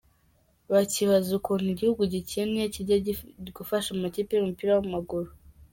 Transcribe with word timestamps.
Bakibaza 0.71 1.29
ukuntu 1.39 1.67
igihugu 1.73 2.01
gikennye 2.13 2.63
kijya 2.73 2.97
gufasha 3.57 3.89
amakipe 3.93 4.31
y’umupira 4.33 4.71
w’amaguru! 4.73 5.29